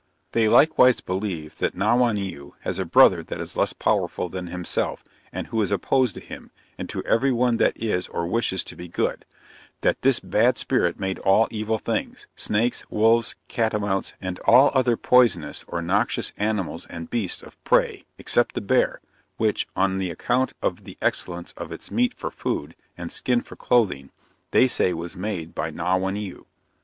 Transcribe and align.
They 0.31 0.47
likewise 0.49 0.99
believe 0.99 1.59
that 1.59 1.75
Nauwaneu 1.75 2.53
has 2.61 2.79
a 2.79 2.85
brother 2.85 3.21
that 3.21 3.39
is 3.39 3.55
less 3.55 3.71
powerful 3.71 4.29
than 4.29 4.47
himself, 4.47 5.03
and 5.31 5.45
who 5.45 5.61
is 5.61 5.69
opposed 5.69 6.15
to 6.15 6.21
him, 6.21 6.49
and 6.75 6.89
to 6.89 7.03
every 7.03 7.31
one 7.31 7.57
that 7.57 7.77
is 7.77 8.07
or 8.07 8.25
wishes 8.25 8.63
to 8.63 8.75
be 8.75 8.87
good: 8.87 9.25
that 9.81 10.01
this 10.01 10.19
bad 10.19 10.57
Spirit 10.57 10.99
made 10.99 11.19
all 11.19 11.47
evil 11.51 11.77
things, 11.77 12.25
snakes, 12.35 12.83
wolves, 12.89 13.35
catamounts, 13.47 14.15
and 14.19 14.39
all 14.45 14.71
other 14.73 14.97
poisonous 14.97 15.63
or 15.67 15.83
noxious 15.83 16.33
animals 16.37 16.87
and 16.87 17.11
beasts 17.11 17.43
of 17.43 17.63
prey, 17.63 18.03
except 18.17 18.55
the 18.55 18.61
bear, 18.61 19.01
which, 19.37 19.67
on 19.75 19.99
the 19.99 20.09
account 20.09 20.53
of 20.63 20.83
the 20.83 20.97
excellence 20.99 21.51
of 21.57 21.71
its 21.71 21.91
meat 21.91 22.15
for 22.15 22.31
food, 22.31 22.75
and 22.97 23.11
skin 23.11 23.39
for 23.39 23.55
clothing, 23.55 24.09
they 24.49 24.67
say 24.67 24.95
was 24.95 25.15
made 25.15 25.53
by 25.53 25.69
Nauwaneu. 25.69 26.45